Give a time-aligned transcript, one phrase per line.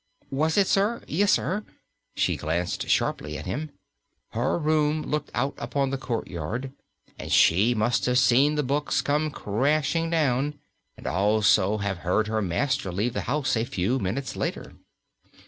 [0.31, 1.03] "Was it, sir?
[1.07, 1.63] Yes, sir."
[2.15, 3.69] She glanced sharply at him.
[4.31, 6.71] Her room looked out upon the courtyard,
[7.19, 10.55] and she must have seen the books come crashing down,
[10.97, 14.73] and also have heard her master leave the house a few minutes later.